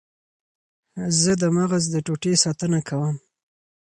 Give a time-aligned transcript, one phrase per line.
[1.21, 3.15] زه د مغز د ټوټې ساتنه وینم.